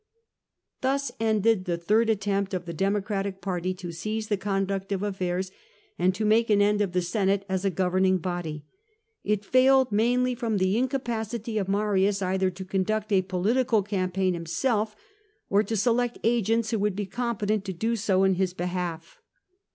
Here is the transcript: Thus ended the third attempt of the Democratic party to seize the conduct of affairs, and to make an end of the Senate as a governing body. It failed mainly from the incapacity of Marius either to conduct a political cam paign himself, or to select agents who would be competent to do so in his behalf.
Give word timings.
Thus 0.81 1.11
ended 1.19 1.65
the 1.65 1.77
third 1.77 2.09
attempt 2.09 2.55
of 2.55 2.65
the 2.65 2.73
Democratic 2.73 3.39
party 3.39 3.71
to 3.75 3.91
seize 3.91 4.29
the 4.29 4.35
conduct 4.35 4.91
of 4.91 5.03
affairs, 5.03 5.51
and 5.99 6.15
to 6.15 6.25
make 6.25 6.49
an 6.49 6.59
end 6.59 6.81
of 6.81 6.93
the 6.93 7.03
Senate 7.03 7.45
as 7.47 7.65
a 7.65 7.69
governing 7.69 8.17
body. 8.17 8.65
It 9.23 9.45
failed 9.45 9.91
mainly 9.91 10.33
from 10.33 10.57
the 10.57 10.75
incapacity 10.75 11.59
of 11.59 11.67
Marius 11.69 12.19
either 12.19 12.49
to 12.49 12.65
conduct 12.65 13.11
a 13.13 13.21
political 13.21 13.83
cam 13.83 14.11
paign 14.11 14.33
himself, 14.33 14.95
or 15.51 15.61
to 15.61 15.77
select 15.77 16.17
agents 16.23 16.71
who 16.71 16.79
would 16.79 16.95
be 16.95 17.05
competent 17.05 17.63
to 17.65 17.71
do 17.73 17.95
so 17.95 18.23
in 18.23 18.33
his 18.33 18.55
behalf. 18.55 19.21